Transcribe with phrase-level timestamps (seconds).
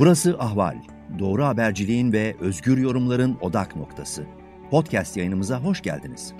[0.00, 0.76] Burası Ahval.
[1.18, 4.26] Doğru haberciliğin ve özgür yorumların odak noktası.
[4.70, 6.34] Podcast yayınımıza hoş geldiniz.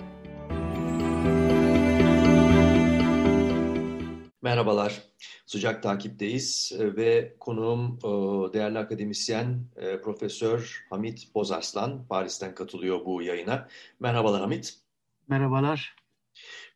[4.41, 5.03] Merhabalar,
[5.45, 8.09] sıcak takipteyiz ve konuğum e,
[8.53, 13.67] değerli akademisyen e, Profesör Hamit Bozarslan Paris'ten katılıyor bu yayına.
[13.99, 14.73] Merhabalar Hamit.
[15.27, 15.95] Merhabalar.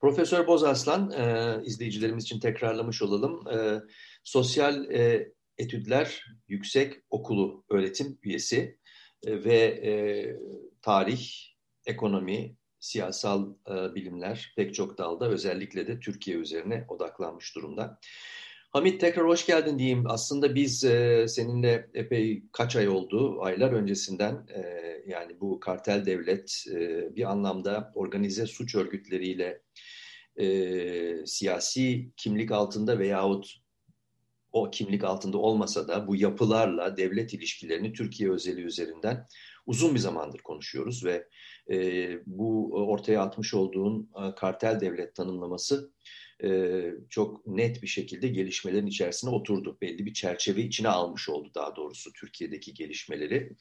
[0.01, 3.43] Profesör Bozarslan, e, izleyicilerimiz için tekrarlamış olalım.
[4.23, 4.85] Sosyal
[5.57, 8.79] Etüdler Yüksek Okulu öğretim üyesi
[9.25, 9.81] ve
[10.81, 11.29] tarih,
[11.85, 12.55] ekonomi,
[12.85, 17.99] siyasal e, bilimler pek çok dalda özellikle de Türkiye üzerine odaklanmış durumda.
[18.71, 20.03] Hamit tekrar hoş geldin diyeyim.
[20.07, 24.61] Aslında biz e, seninle epey kaç ay oldu, aylar öncesinden e,
[25.07, 29.61] yani bu kartel devlet e, bir anlamda organize suç örgütleriyle
[30.35, 33.64] e, siyasi kimlik altında veyahut
[34.55, 39.27] o kimlik altında olmasa da bu yapılarla devlet ilişkilerini Türkiye özeli üzerinden
[39.65, 41.27] uzun bir zamandır konuşuyoruz ve
[41.71, 45.91] e, bu ortaya atmış olduğun e, kartel devlet tanımlaması
[46.43, 49.77] e, çok net bir şekilde gelişmelerin içerisine oturdu.
[49.81, 53.55] Belli bir çerçeve içine almış oldu daha doğrusu Türkiye'deki gelişmeleri.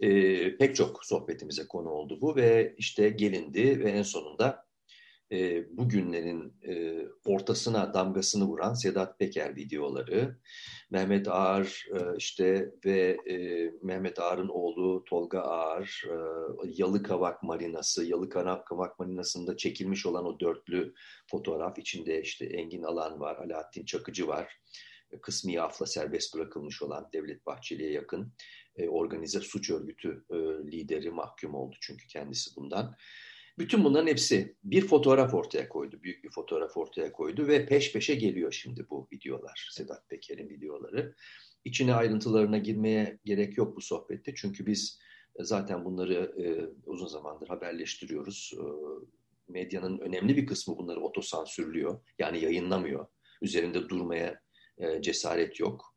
[0.00, 4.71] E, pek çok sohbetimize konu oldu bu ve işte gelindi ve en sonunda
[5.32, 10.36] e, bugünlerin e, ortasına damgasını vuran Sedat Peker videoları,
[10.90, 13.36] Mehmet Ağar e, işte ve e,
[13.82, 16.14] Mehmet Ağar'ın oğlu Tolga Ağar, e,
[16.64, 20.94] Yalıkavak Marinası, Yalıkavak Marinası'nda çekilmiş olan o dörtlü
[21.30, 24.60] fotoğraf içinde işte Engin Alan var, Alaaddin Çakıcı var,
[25.22, 28.32] kısmi afla serbest bırakılmış olan Devlet Bahçeli'ye yakın
[28.76, 30.36] e, organize suç örgütü e,
[30.72, 32.96] lideri mahkum oldu çünkü kendisi bundan.
[33.58, 38.14] Bütün bunların hepsi bir fotoğraf ortaya koydu, büyük bir fotoğraf ortaya koydu ve peş peşe
[38.14, 41.14] geliyor şimdi bu videolar, Sedat Peker'in videoları.
[41.64, 44.98] İçine ayrıntılarına girmeye gerek yok bu sohbette çünkü biz
[45.36, 46.46] e, zaten bunları e,
[46.86, 48.54] uzun zamandır haberleştiriyoruz.
[48.58, 48.62] E,
[49.48, 53.06] medyanın önemli bir kısmı bunları otosansürlüyor, yani yayınlamıyor.
[53.42, 54.40] Üzerinde durmaya
[54.78, 55.96] e, cesaret yok.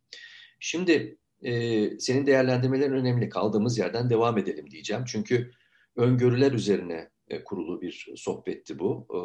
[0.59, 3.29] Şimdi e, senin değerlendirmelerin önemli.
[3.29, 5.03] Kaldığımız yerden devam edelim diyeceğim.
[5.07, 5.51] Çünkü
[5.95, 9.19] öngörüler üzerine e, kurulu bir sohbetti bu e,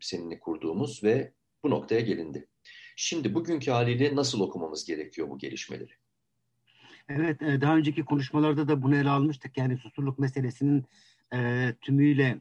[0.00, 1.32] seninle kurduğumuz ve
[1.64, 2.48] bu noktaya gelindi.
[2.96, 5.92] Şimdi bugünkü haliyle nasıl okumamız gerekiyor bu gelişmeleri?
[7.08, 9.58] Evet, e, daha önceki konuşmalarda da bunu ele almıştık.
[9.58, 10.84] Yani susurluk meselesinin
[11.34, 12.38] e, tümüyle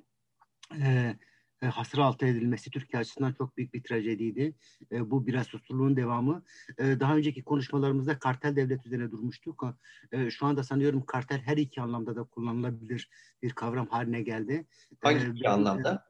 [0.82, 1.16] e,
[1.64, 4.56] e, hasır altı edilmesi Türkiye açısından çok büyük bir trajediydi.
[4.92, 6.44] E, bu biraz susurluğun devamı.
[6.78, 9.64] E, daha önceki konuşmalarımızda kartel devlet üzerine durmuştuk.
[10.12, 13.10] E, şu anda sanıyorum kartel her iki anlamda da kullanılabilir
[13.42, 14.66] bir kavram haline geldi.
[15.02, 16.06] Hangi iki anlamda?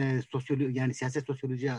[0.00, 1.72] E, sosyoloji yani siyaset sosyoloji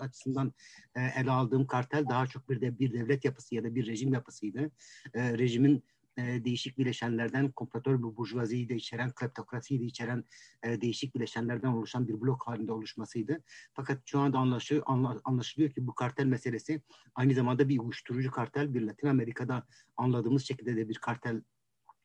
[0.00, 0.52] açısından
[0.94, 4.12] e, ele aldığım kartel daha çok bir de bir devlet yapısı ya da bir rejim
[4.12, 4.70] yapısıydı.
[5.14, 5.84] E, rejimin
[6.20, 10.24] e, değişik bileşenlerden kompratör bir burjuvaziyi de içeren, kleptokrasiyi de içeren
[10.62, 13.42] e, değişik bileşenlerden oluşan bir blok halinde oluşmasıydı.
[13.72, 14.84] Fakat şu anda anlaşılıyor,
[15.24, 16.82] anlaşılıyor ki bu kartel meselesi
[17.14, 19.66] aynı zamanda bir uyuşturucu kartel, bir Latin Amerika'da
[19.96, 21.42] anladığımız şekilde de bir kartel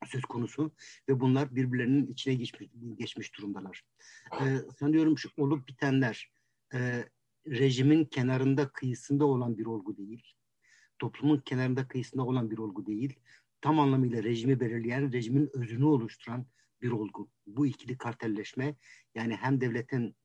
[0.05, 0.71] söz konusu
[1.09, 3.81] ve bunlar birbirlerinin içine geçmiş, geçmiş durumdalar.
[4.41, 6.31] Ee, sanıyorum şu olup bitenler
[6.73, 7.05] e,
[7.47, 10.23] rejimin kenarında kıyısında olan bir olgu değil.
[10.99, 13.19] Toplumun kenarında kıyısında olan bir olgu değil
[13.65, 16.45] tam anlamıyla rejimi belirleyen, rejimin özünü oluşturan
[16.81, 17.29] bir olgu.
[17.47, 18.75] Bu ikili kartelleşme
[19.15, 20.15] yani hem devletin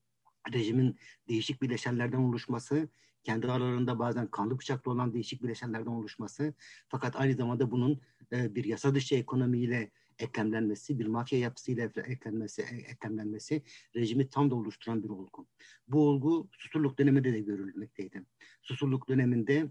[0.52, 0.96] rejimin
[1.28, 2.88] değişik bileşenlerden oluşması,
[3.24, 6.54] kendi aralarında bazen kanlı bıçaklı olan değişik bileşenlerden oluşması
[6.88, 8.00] fakat aynı zamanda bunun
[8.32, 13.62] e, bir yasa dışı ekonomiyle eklemlenmesi, bir mafya yapısıyla eklenmesi, e, eklemlenmesi
[13.96, 15.46] rejimi tam da oluşturan bir olgu.
[15.88, 18.24] Bu olgu Susurluk döneminde de görülmekteydi.
[18.62, 19.70] Susurluk döneminde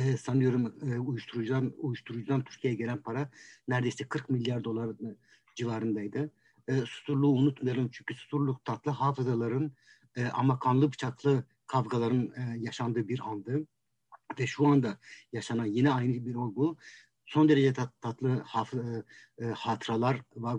[0.00, 3.30] e, sanıyorum e, uyuşturucudan, uyuşturucudan Türkiye'ye gelen para
[3.68, 4.96] neredeyse 40 milyar dolar
[5.54, 6.30] civarındaydı.
[6.68, 9.72] E, susurluğu unutmayalım çünkü susurluk tatlı hafızaların
[10.16, 13.66] e, ama kanlı bıçaklı kavgaların e, yaşandığı bir andı.
[14.38, 14.98] Ve şu anda
[15.32, 16.76] yaşanan yine aynı bir olgu.
[17.26, 18.74] Son derece tat, tatlı haf,
[19.38, 20.56] e, hatıralar var.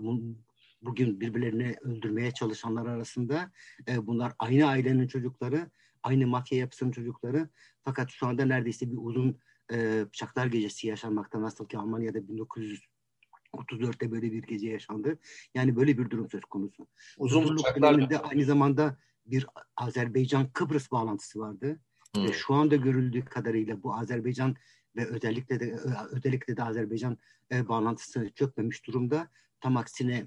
[0.82, 3.52] Bugün birbirlerini öldürmeye çalışanlar arasında
[3.88, 5.70] e, bunlar aynı ailenin çocukları
[6.04, 7.48] aynı mafya yapısının çocukları
[7.82, 9.38] fakat şu anda neredeyse bir uzun
[9.72, 15.18] e, bıçaklar gecesi yaşanmakta nasıl ki Almanya'da 1934'te böyle bir gece yaşandı.
[15.54, 16.86] Yani böyle bir durum söz konusu.
[17.18, 19.46] Uzun bıçaklar aynı zamanda bir
[19.76, 21.80] Azerbaycan-Kıbrıs bağlantısı vardı.
[22.14, 22.24] Hmm.
[22.24, 24.56] Ve şu anda görüldüğü kadarıyla bu Azerbaycan
[24.96, 25.78] ve özellikle de
[26.10, 27.18] özellikle de Azerbaycan
[27.52, 29.28] e, bağlantısı çökmemiş durumda.
[29.60, 30.26] Tam aksine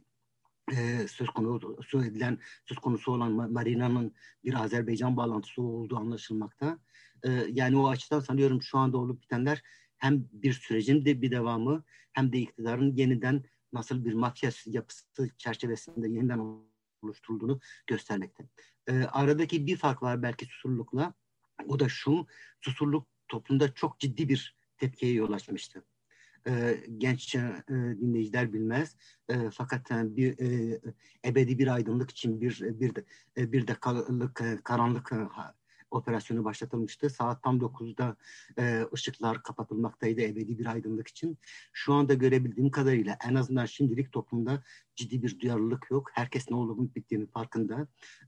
[0.72, 6.80] e, söz konusu edilen söz konusu olan Marina'nın bir Azerbaycan bağlantısı olduğu anlaşılmakta.
[7.24, 9.62] E, yani o açıdan sanıyorum şu anda olup bitenler
[9.98, 11.84] hem bir sürecin de bir devamı
[12.14, 13.44] hem de iktidarın yeniden
[13.74, 15.06] nasıl bir mafya yapısı
[15.38, 16.40] çerçevesinde yeniden
[17.02, 18.44] oluşturulduğunu göstermekte.
[18.88, 21.14] E, aradaki bir fark var belki susurlukla.
[21.68, 22.28] O da şu,
[22.62, 25.84] susurluk toplumda çok ciddi bir tepkiye yol açmıştı.
[26.48, 28.96] E, genç e, dinleyiciler bilmez.
[29.30, 30.80] E, fakat yani bir e,
[31.26, 33.04] ebedi bir aydınlık için bir bir de,
[33.38, 35.12] bir dakikalık karanlık
[35.92, 37.10] operasyonu başlatılmıştı.
[37.10, 38.16] Saat tam 9'da
[38.60, 41.38] e, ışıklar kapatılmaktaydı ebedi bir aydınlık için.
[41.74, 44.64] Şu anda görebildiğim kadarıyla en azından şimdilik toplumda
[44.96, 46.10] ciddi bir duyarlılık yok.
[46.14, 47.88] Herkes ne olup bittiğini farkında.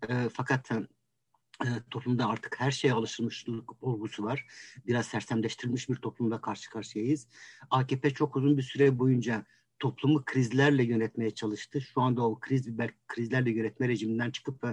[0.10, 0.71] E, fakat
[1.63, 4.45] e, toplumda artık her şeye alışılmışlık olgusu var.
[4.88, 7.27] Biraz sersemleştirilmiş bir toplumda karşı karşıyayız.
[7.69, 9.45] AKP çok uzun bir süre boyunca
[9.79, 11.81] toplumu krizlerle yönetmeye çalıştı.
[11.81, 12.69] Şu anda o kriz
[13.07, 14.63] krizlerle yönetme rejiminden çıkıp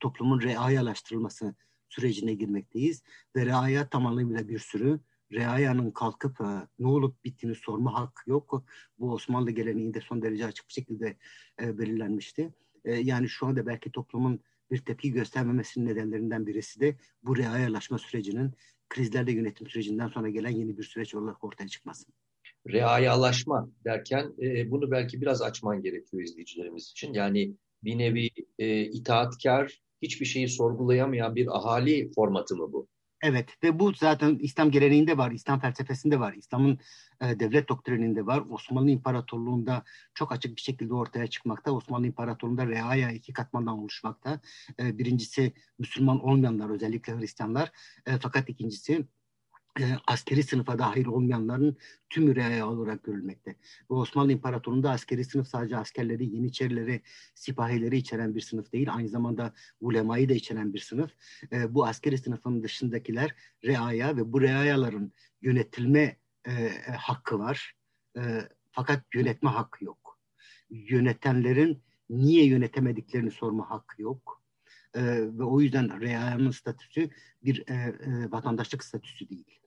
[0.00, 1.54] toplumun reayalaştırılması
[1.88, 3.02] sürecine girmekteyiz.
[3.36, 5.00] Ve reaya tamamıyla bir sürü
[5.32, 6.40] reayanın kalkıp
[6.78, 8.64] ne olup bittiğini sorma hakkı yok.
[8.98, 11.16] Bu Osmanlı geleneğinde son derece açık bir şekilde
[11.62, 12.54] e, belirlenmişti.
[12.84, 14.40] E, yani şu anda belki toplumun
[14.70, 18.52] bir tepki göstermemesinin nedenlerinden birisi de bu reayalaşma sürecinin
[18.88, 22.04] krizlerle yönetim sürecinden sonra gelen yeni bir süreç olarak ortaya çıkması.
[22.68, 27.12] Reayalaşma derken e, bunu belki biraz açman gerekiyor izleyicilerimiz için.
[27.12, 32.88] Yani bir nevi e, itaatkar, hiçbir şeyi sorgulayamayan bir ahali formatı mı bu?
[33.22, 36.78] Evet ve bu zaten İslam geleneğinde var, İslam felsefesinde var, İslam'ın
[37.20, 38.42] e, devlet doktrininde var.
[38.50, 39.84] Osmanlı İmparatorluğu'nda
[40.14, 41.72] çok açık bir şekilde ortaya çıkmakta.
[41.72, 44.40] Osmanlı İmparatorluğu'nda reaya iki katmandan oluşmakta.
[44.80, 47.72] E, birincisi Müslüman olmayanlar özellikle Hristiyanlar.
[48.06, 49.06] E, fakat ikincisi
[49.78, 51.76] e, askeri sınıfa dahil olmayanların
[52.10, 53.50] tüm reaya olarak görülmekte.
[53.90, 57.02] Ve Osmanlı İmparatorluğu'nda askeri sınıf sadece askerleri, yeniçerileri,
[57.34, 61.10] sipahileri içeren bir sınıf değil, aynı zamanda ulemayı da içeren bir sınıf.
[61.52, 63.34] E, bu askeri sınıfın dışındakiler
[63.64, 65.12] reaya ve bu reayaların
[65.42, 67.74] yönetilme e, e, hakkı var.
[68.16, 70.18] E, fakat yönetme hakkı yok.
[70.70, 74.39] Yönetenlerin niye yönetemediklerini sorma hakkı yok.
[74.94, 75.02] E,
[75.38, 77.10] ve o yüzden reayanın statüsü
[77.44, 79.60] bir e, e, vatandaşlık statüsü değil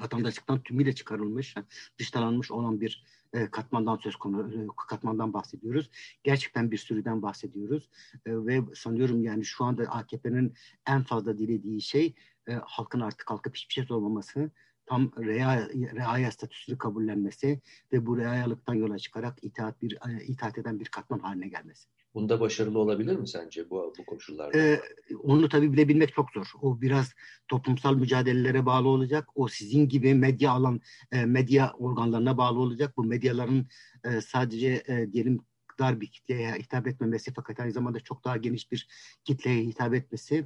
[0.00, 1.54] vatandaşlıktan tümüyle çıkarılmış,
[1.98, 5.90] dışlanmış olan bir e, katmandan söz konu e, katmandan bahsediyoruz.
[6.24, 7.90] Gerçekten bir sürüden bahsediyoruz
[8.26, 10.54] e, ve sanıyorum yani şu anda AKP'nin
[10.86, 12.14] en fazla dilediği şey
[12.48, 14.50] e, halkın artık kalkıp hiçbir şey sormaması,
[14.86, 17.60] tam rea, reaya statüsünü kabullenmesi
[17.92, 21.88] ve bu reayalıktan yola çıkarak itaat bir e, itaat eden bir katman haline gelmesi.
[22.14, 24.58] Bunda başarılı olabilir mi sence bu, bu koşullarda?
[24.58, 24.80] Ee,
[25.22, 26.52] onu tabii bilebilmek çok zor.
[26.62, 27.12] O biraz
[27.48, 29.28] toplumsal mücadelelere bağlı olacak.
[29.34, 30.80] O sizin gibi medya alan
[31.12, 32.96] e, medya organlarına bağlı olacak.
[32.96, 33.66] Bu medyaların
[34.04, 35.40] e, sadece e, diyelim
[35.78, 38.88] dar bir kitleye hitap etmemesi fakat aynı zamanda çok daha geniş bir
[39.24, 40.44] kitleye hitap etmesi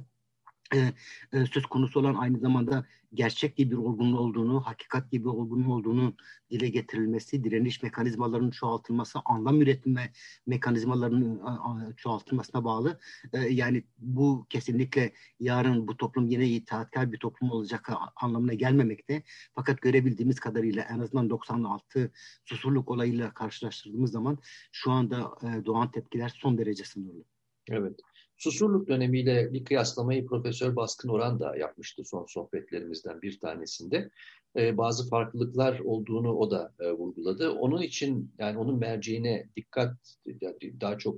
[0.73, 0.77] e,
[1.33, 5.73] e, söz konusu olan aynı zamanda gerçek gibi bir olgunluğu olduğunu, hakikat gibi bir olgunluğu
[5.73, 6.15] olduğunu
[6.49, 10.11] dile getirilmesi, direniş mekanizmalarının çoğaltılması, anlam üretme
[10.47, 11.41] mekanizmalarının
[11.97, 12.99] çoğaltılmasına bağlı.
[13.33, 19.23] E, yani bu kesinlikle yarın bu toplum yine itaatkar bir toplum olacak anlamına gelmemekte.
[19.55, 22.11] Fakat görebildiğimiz kadarıyla en azından 96
[22.45, 24.37] susurluk olayıyla karşılaştırdığımız zaman
[24.71, 27.23] şu anda e, doğan tepkiler son derece sınırlı.
[27.69, 27.99] Evet.
[28.41, 34.09] Susurluk dönemiyle bir kıyaslamayı Profesör Baskın Oran da yapmıştı son sohbetlerimizden bir tanesinde.
[34.57, 37.51] Ee, bazı farklılıklar olduğunu o da e, vurguladı.
[37.51, 40.17] Onun için yani onun merceğine dikkat
[40.81, 41.17] daha çok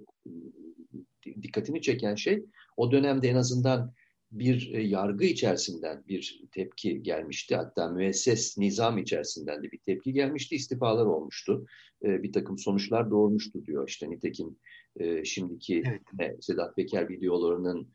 [1.25, 2.46] dikkatini çeken şey
[2.77, 3.94] o dönemde en azından
[4.34, 7.56] bir e, yargı içerisinden bir tepki gelmişti.
[7.56, 10.56] Hatta müesses nizam içerisinden de bir tepki gelmişti.
[10.56, 11.66] İstifalar olmuştu.
[12.04, 13.88] E, bir takım sonuçlar doğurmuştu diyor.
[13.88, 14.56] İşte nitekim
[15.00, 15.84] e, şimdiki
[16.20, 16.46] evet.
[16.46, 17.88] Sedat Peker videolarının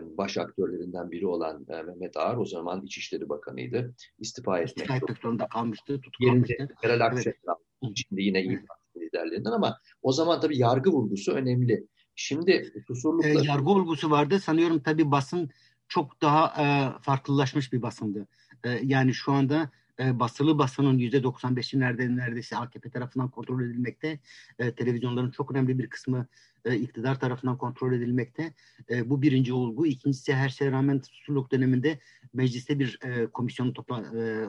[0.00, 3.94] baş aktörlerinden biri olan Mehmet Ağar o zaman İçişleri Bakanı'ydı.
[4.18, 6.00] İstifa etmek zorunda kalmıştı.
[6.20, 7.34] Yerinde Meral Akşener
[7.84, 7.96] evet.
[7.96, 11.86] şimdi yine iyi Parti liderlerinden ama o zaman tabii yargı vurgusu önemli.
[12.14, 13.28] Şimdi susurlukla...
[13.28, 14.40] E, yargı olgusu vardı.
[14.40, 15.50] Sanıyorum tabii basın
[15.92, 16.64] çok daha e,
[17.02, 18.26] farklılaşmış bir basındı.
[18.64, 19.70] E, yani şu anda
[20.02, 24.18] e, basılı basının %95'i nerede, neredeyse AKP tarafından kontrol edilmekte.
[24.58, 26.26] E, televizyonların çok önemli bir kısmı
[26.64, 28.54] e, iktidar tarafından kontrol edilmekte.
[28.90, 29.86] E, bu birinci olgu.
[29.86, 31.98] İkincisi her şeye rağmen tutukluk döneminde
[32.32, 34.46] mecliste bir e, komisyon topla, e, e,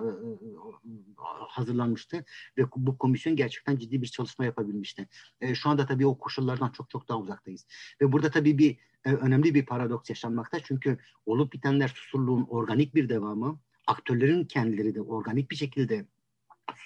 [1.48, 2.26] hazırlanmıştı
[2.58, 5.08] ve bu komisyon gerçekten ciddi bir çalışma yapabilmişti.
[5.42, 7.66] E, şu anda tabii o koşullardan çok çok daha uzaktayız.
[8.02, 10.60] Ve burada tabii bir e, önemli bir paradoks yaşanmakta.
[10.60, 16.06] Çünkü olup bitenler susurluğun organik bir devamı, aktörlerin kendileri de organik bir şekilde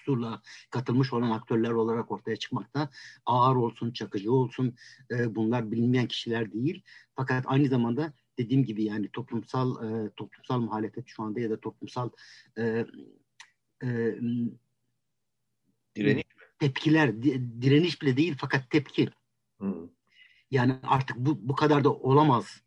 [0.06, 2.89] Sur'la katılmış olan aktörler olarak ortaya çıkmakta.
[3.25, 4.75] Ağır olsun, çakıcı olsun
[5.12, 6.84] e, bunlar bilinmeyen kişiler değil.
[7.16, 12.10] Fakat aynı zamanda dediğim gibi yani toplumsal e, toplumsal muhalefet şu anda ya da toplumsal
[12.58, 12.86] e,
[13.84, 14.18] e,
[15.96, 16.24] direniş
[16.60, 17.24] tepkiler
[17.62, 19.10] direniş bile değil fakat tepki.
[19.58, 19.89] Hmm.
[20.51, 22.62] Yani artık bu bu kadar da olamaz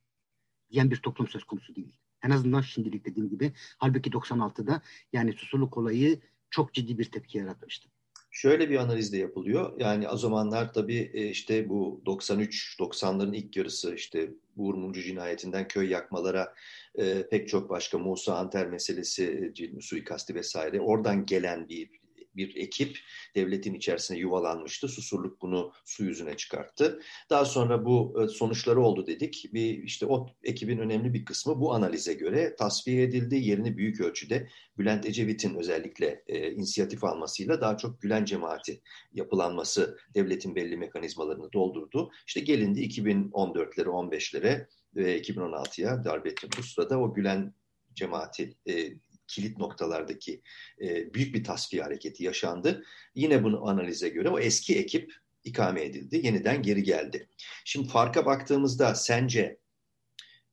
[0.70, 1.99] diyen bir toplum söz konusu değil.
[2.24, 3.52] En azından şimdilik dediğim gibi.
[3.78, 7.88] Halbuki 96'da yani susurluk olayı çok ciddi bir tepki yaratmıştı.
[8.32, 9.80] Şöyle bir analiz de yapılıyor.
[9.80, 15.90] Yani o zamanlar tabii e, işte bu 93-90'ların ilk yarısı işte Uğur Mumcu cinayetinden köy
[15.90, 16.54] yakmalara
[16.98, 21.99] e, pek çok başka Musa Anter meselesi, e, suikasti vesaire oradan gelen bir
[22.36, 22.98] bir ekip
[23.34, 24.88] devletin içerisine yuvalanmıştı.
[24.88, 27.00] Susurluk bunu su yüzüne çıkarttı.
[27.30, 29.50] Daha sonra bu e, sonuçları oldu dedik.
[29.52, 33.36] Bir işte o ekibin önemli bir kısmı bu analize göre tasfiye edildi.
[33.36, 38.80] Yerini büyük ölçüde Bülent Ecevit'in özellikle e, inisiyatif almasıyla daha çok Gülen cemaati
[39.12, 42.10] yapılanması devletin belli mekanizmalarını doldurdu.
[42.26, 46.50] İşte gelindi 2014'lere 15'lere ve 2016'ya darbe ettim.
[46.58, 47.54] Bu sırada o Gülen
[47.94, 48.92] cemaati e,
[49.30, 50.42] kilit noktalardaki
[50.80, 52.84] e, büyük bir tasfiye hareketi yaşandı.
[53.14, 55.12] Yine bunu analize göre o eski ekip
[55.44, 56.20] ikame edildi.
[56.26, 57.28] Yeniden geri geldi.
[57.64, 59.58] Şimdi farka baktığımızda sence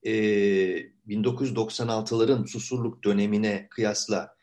[0.03, 0.11] e,
[1.07, 4.35] 1996'ların susurluk dönemine kıyasla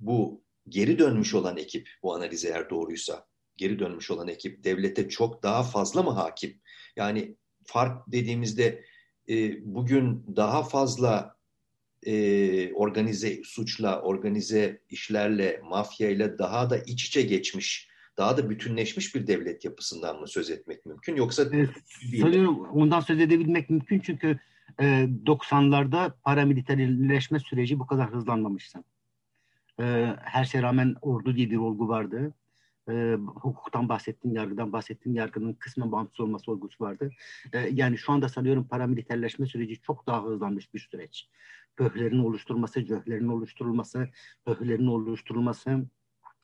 [0.00, 3.26] bu geri dönmüş olan ekip, bu analiz eğer doğruysa,
[3.56, 6.60] geri dönmüş olan ekip devlete çok daha fazla mı hakim?
[6.96, 8.84] Yani fark dediğimizde
[9.28, 11.35] e, bugün daha fazla
[12.02, 19.26] e, organize suçla, organize işlerle, mafyayla daha da iç içe geçmiş, daha da bütünleşmiş bir
[19.26, 21.16] devlet yapısından mı söz etmek mümkün?
[21.16, 21.70] Yoksa evet,
[22.20, 24.38] sanıyorum ondan söz edebilmek mümkün çünkü
[24.80, 24.84] e,
[25.26, 28.78] 90'larda paramiliterleşme süreci bu kadar hızlanmamıştı.
[29.80, 32.34] E, her şeye rağmen ordu diye bir olgu vardı.
[32.88, 35.14] E, hukuktan bahsettim, yargıdan bahsettim.
[35.14, 37.10] Yargının kısmen bağımsız olması olgusu vardı.
[37.52, 41.28] E, yani şu anda sanıyorum paramiliterleşme süreci çok daha hızlanmış bir süreç
[41.76, 44.08] pöhlerin oluşturulması, cöhlerin oluşturulması,
[44.44, 45.86] pöhlerin oluşturulması,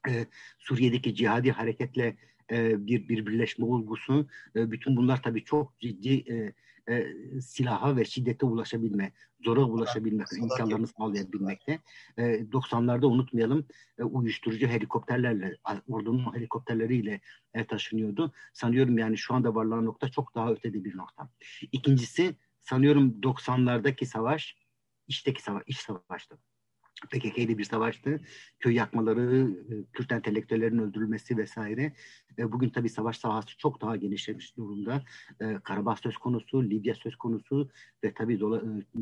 [0.08, 0.26] e,
[0.58, 2.16] Suriye'deki cihadi hareketle
[2.50, 6.52] e, bir, bir birleşme olgusu, e, bütün bunlar tabii çok ciddi e,
[6.88, 7.06] e,
[7.40, 9.12] silaha ve şiddete ulaşabilme,
[9.44, 11.78] zora ulaşabilme imkanlarını sağlayabilmekte.
[12.16, 13.66] E, 90'larda unutmayalım
[13.98, 15.56] e, uyuşturucu helikopterlerle,
[15.88, 17.20] ordunun helikopterleriyle
[17.54, 18.32] e, taşınıyordu.
[18.52, 21.28] Sanıyorum yani şu anda varlanan nokta çok daha ötede bir nokta.
[21.72, 24.56] İkincisi sanıyorum 90'lardaki savaş
[25.12, 26.38] işteki savaş, iş savaştı.
[27.10, 28.20] PKK ile bir savaştı.
[28.58, 31.92] Köy yakmaları, e, Kürt entelektüellerin öldürülmesi vesaire.
[32.38, 35.04] E, bugün tabii savaş sahası çok daha genişlemiş durumda.
[35.40, 37.70] E, Karabağ söz konusu, Libya söz konusu
[38.04, 38.40] ve tabii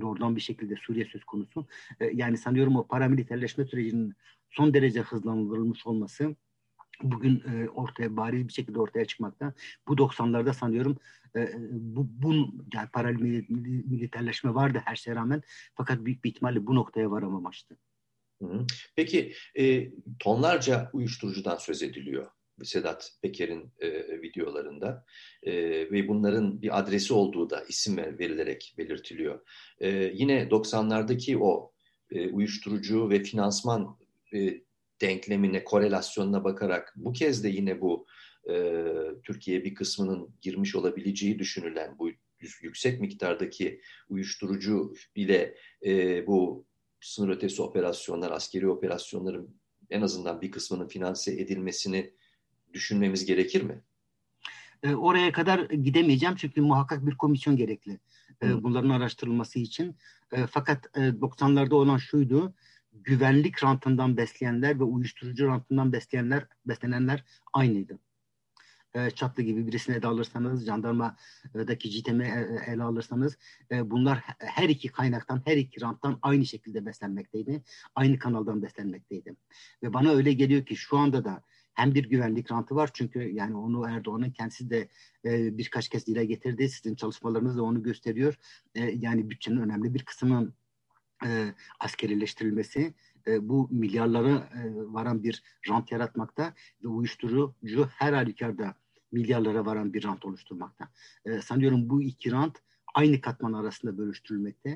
[0.00, 1.66] doğrudan bir şekilde Suriye söz konusu.
[2.12, 4.14] Yani sanıyorum o paramiliterleşme sürecinin
[4.50, 6.36] son derece hızlandırılmış olması
[7.02, 9.54] bugün e, ortaya bariz bir şekilde ortaya çıkmakta.
[9.88, 10.98] Bu 90'larda sanıyorum
[11.36, 12.34] e, bu, bu
[12.74, 15.42] yani paralel militerleşme vardı her şeye rağmen
[15.74, 17.76] fakat büyük bir ihtimalle bu noktaya varamamıştı.
[18.96, 22.26] Peki e, tonlarca uyuşturucudan söz ediliyor
[22.64, 25.04] Sedat Peker'in e, videolarında
[25.42, 25.52] e,
[25.90, 29.40] ve bunların bir adresi olduğu da isim verilerek belirtiliyor.
[29.80, 31.72] E, yine 90'lardaki o
[32.10, 33.98] e, uyuşturucu ve finansman
[34.34, 34.60] e,
[35.00, 38.06] denklemine, korelasyonuna bakarak bu kez de yine bu
[38.50, 38.84] e,
[39.24, 42.10] Türkiye bir kısmının girmiş olabileceği düşünülen bu
[42.62, 45.54] yüksek miktardaki uyuşturucu ile
[45.84, 46.66] e, bu
[47.00, 52.14] sınır ötesi operasyonlar, askeri operasyonların en azından bir kısmının finanse edilmesini
[52.72, 53.82] düşünmemiz gerekir mi?
[54.82, 57.98] E, oraya kadar gidemeyeceğim çünkü muhakkak bir komisyon gerekli
[58.42, 59.96] e, bunların araştırılması için.
[60.32, 62.54] E, fakat e, 90'larda olan şuydu,
[62.92, 67.98] güvenlik rantından besleyenler ve uyuşturucu rantından besleyenler, beslenenler aynıydı.
[68.94, 73.38] E, Çatlı gibi birisini ele alırsanız, jandarmadaki CİTEM'i e, ele alırsanız
[73.70, 77.62] e, bunlar her iki kaynaktan, her iki ranttan aynı şekilde beslenmekteydi.
[77.94, 79.36] Aynı kanaldan beslenmekteydi.
[79.82, 81.42] Ve bana öyle geliyor ki şu anda da
[81.74, 84.88] hem bir güvenlik rantı var çünkü yani onu Erdoğan'ın kendisi de
[85.24, 86.68] e, birkaç kez dile getirdi.
[86.68, 88.38] Sizin çalışmalarınız da onu gösteriyor.
[88.74, 90.54] E, yani bütçenin önemli bir kısmının
[91.26, 92.94] e, askerileştirilmesi
[93.26, 98.74] e, bu milyarlara e, varan bir rant yaratmakta ve uyuşturucu her halükarda
[99.12, 100.88] milyarlara varan bir rant oluşturmakta.
[101.24, 102.58] E, sanıyorum bu iki rant
[102.94, 104.70] aynı katman arasında bölüştürülmekte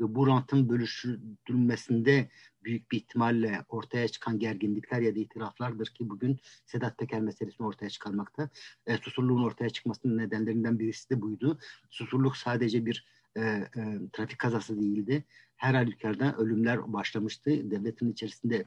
[0.00, 2.28] ve bu rantın bölüştürülmesinde
[2.64, 7.90] büyük bir ihtimalle ortaya çıkan gerginlikler ya da itiraflardır ki bugün Sedat Peker meselesini ortaya
[7.90, 8.50] çıkarmakta.
[8.86, 11.58] E, susurluğun ortaya çıkmasının nedenlerinden birisi de buydu.
[11.90, 13.06] Susurluk sadece bir
[13.36, 13.68] e, e,
[14.12, 15.24] trafik kazası değildi
[15.60, 17.70] her halükarda ölümler başlamıştı.
[17.70, 18.64] Devletin içerisinde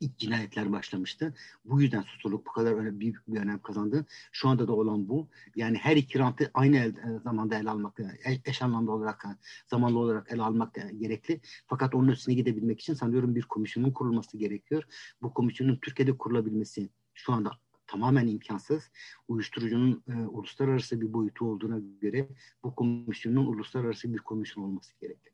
[0.00, 1.34] ilk cinayetler başlamıştı.
[1.64, 4.06] Bu yüzden susurluk bu kadar öyle büyük bir önem kazandı.
[4.32, 5.28] Şu anda da olan bu.
[5.56, 9.28] Yani her iki rantı aynı el, e, zamanda ele almak, e, eş anlamda olarak, e,
[9.70, 11.40] zamanlı olarak ele almak gerekli.
[11.66, 14.82] Fakat onun üstüne gidebilmek için sanıyorum bir komisyonun kurulması gerekiyor.
[15.22, 17.50] Bu komisyonun Türkiye'de kurulabilmesi şu anda
[17.86, 18.90] tamamen imkansız.
[19.28, 22.28] Uyuşturucunun e, uluslararası bir boyutu olduğuna göre
[22.64, 25.30] bu komisyonun uluslararası bir komisyon olması gerekli.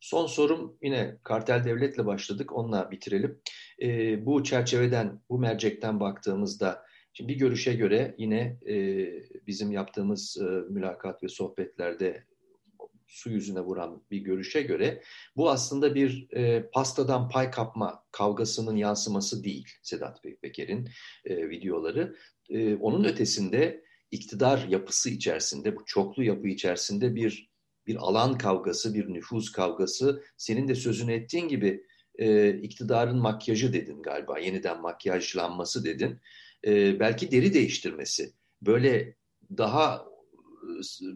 [0.00, 2.52] Son sorum yine kartel devletle başladık.
[2.52, 3.40] Onunla bitirelim.
[3.82, 8.76] E, bu çerçeveden, bu mercekten baktığımızda şimdi bir görüşe göre yine e,
[9.46, 12.24] bizim yaptığımız e, mülakat ve sohbetlerde
[13.08, 15.02] su yüzüne vuran bir görüşe göre
[15.36, 20.88] bu aslında bir e, pastadan pay kapma kavgasının yansıması değil Sedat Peker'in
[21.24, 22.16] e, videoları.
[22.50, 27.48] E, onun ötesinde iktidar yapısı içerisinde, bu çoklu yapı içerisinde bir
[27.86, 30.22] bir alan kavgası, bir nüfuz kavgası.
[30.36, 31.84] Senin de sözünü ettiğin gibi
[32.18, 36.20] e, iktidarın makyajı dedin galiba, yeniden makyajlanması dedin.
[36.66, 38.32] E, belki deri değiştirmesi.
[38.62, 39.16] Böyle
[39.56, 40.70] daha e,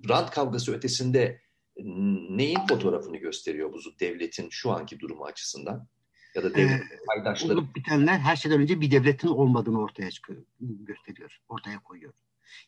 [0.08, 1.41] rant kavgası ötesinde
[1.76, 5.88] neyin fotoğrafını gösteriyor bu devletin şu anki durumu açısından?
[6.34, 7.58] Ya da devlet ee, paydaşları.
[7.58, 12.12] Olup bitenler her şeyden önce bir devletin olmadığını ortaya çıkıyor, gösteriyor, ortaya koyuyor.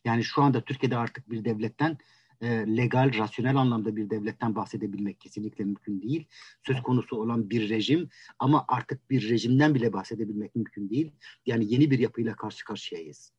[0.04, 1.98] Yani şu anda Türkiye'de artık bir devletten
[2.40, 6.26] e, legal, rasyonel anlamda bir devletten bahsedebilmek kesinlikle mümkün değil.
[6.66, 8.08] Söz konusu olan bir rejim
[8.38, 11.12] ama artık bir rejimden bile bahsedebilmek mümkün değil.
[11.46, 13.32] Yani yeni bir yapıyla karşı karşıyayız.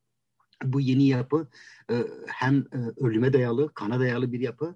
[0.64, 1.48] Bu yeni yapı
[1.92, 1.96] e,
[2.28, 4.76] hem e, ölüme dayalı, kana dayalı bir yapı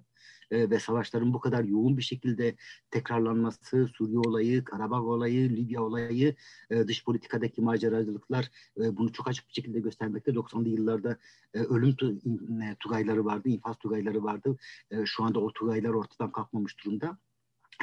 [0.50, 2.54] e, ve savaşların bu kadar yoğun bir şekilde
[2.90, 6.34] tekrarlanması, Suriye olayı, Karabağ olayı, Libya olayı,
[6.70, 10.30] e, dış politikadaki maceracılıklar e, bunu çok açık bir şekilde göstermekte.
[10.30, 11.16] 90'lı yıllarda
[11.54, 14.56] e, ölüm tu, e, tugayları vardı, infaz tugayları vardı.
[14.90, 17.18] E, şu anda o tugaylar ortadan kalkmamış durumda.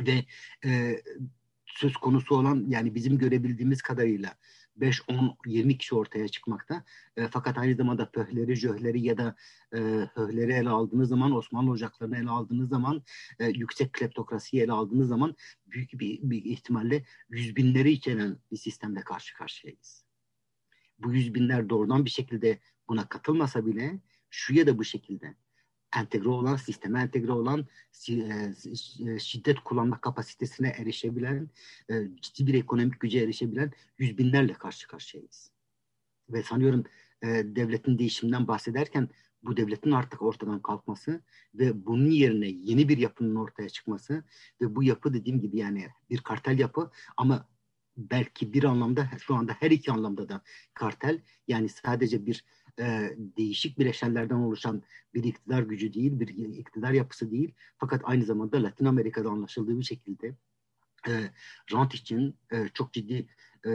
[0.08, 0.26] Ve
[0.66, 1.02] e,
[1.66, 4.34] söz konusu olan yani bizim görebildiğimiz kadarıyla
[4.78, 6.84] 5, 10, 20 kişi ortaya çıkmakta.
[7.18, 9.36] E, fakat aynı zamanda pöhleri, jöhleri ya da
[9.74, 9.78] e,
[10.14, 13.04] höhleri ele aldığınız zaman, Osmanlı ocaklarını ele aldığınız zaman,
[13.40, 15.36] e, yüksek kleptokrasiyi ele aldığınız zaman
[15.68, 20.06] büyük bir, bir ihtimalle yüz binleri içeren bir sistemle karşı karşıyayız.
[21.00, 22.60] Bu yüz binler doğrudan bir şekilde
[22.90, 25.36] buna katılmasa bile şu ya da bu şekilde
[25.96, 27.66] entegre olan, sisteme entegre olan,
[28.10, 31.50] e, e, şiddet kullanma kapasitesine erişebilen,
[31.90, 35.52] e, ciddi bir ekonomik güce erişebilen yüz binlerle karşı karşıyayız.
[36.30, 36.84] Ve sanıyorum
[37.24, 39.10] devletin değişiminden bahsederken
[39.44, 41.22] bu devletin artık ortadan kalkması
[41.54, 44.24] ve bunun yerine yeni bir yapının ortaya çıkması
[44.62, 47.48] ve bu yapı dediğim gibi yani bir kartel yapı ama
[47.98, 50.42] belki bir anlamda şu anda her iki anlamda da
[50.74, 52.46] kartel yani sadece bir
[52.80, 57.54] e, değişik bileşenlerden oluşan bir iktidar gücü değil, bir iktidar yapısı değil.
[57.78, 60.36] Fakat aynı zamanda Latin Amerika'da anlaşıldığı bir şekilde
[61.08, 61.32] e,
[61.74, 63.28] rant için e, çok ciddi
[63.66, 63.72] e,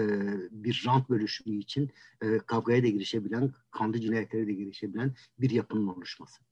[0.51, 1.91] bir rant bölüşümü için
[2.23, 6.43] e, kavgaya da girişebilen, kanlı cinayetlere de girişebilen bir yapının oluşması.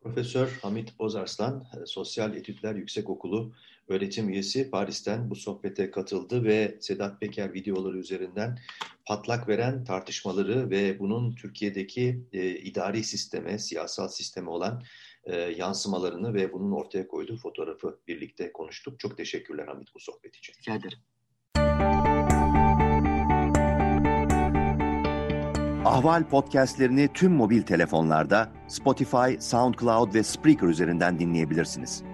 [0.00, 3.54] Profesör Hamit Bozarslan, Sosyal Etütler Yüksekokulu
[3.88, 8.58] öğretim üyesi Paris'ten bu sohbete katıldı ve Sedat Peker videoları üzerinden
[9.06, 14.82] patlak veren tartışmaları ve bunun Türkiye'deki e, idari sisteme, siyasal sisteme olan
[15.24, 19.00] e, yansımalarını ve bunun ortaya koyduğu fotoğrafı birlikte konuştuk.
[19.00, 20.54] Çok teşekkürler Hamit bu sohbet için.
[20.58, 20.98] Rica ederim.
[25.84, 32.13] Ahval podcastlerini tüm mobil telefonlarda Spotify, SoundCloud ve Spreaker üzerinden dinleyebilirsiniz.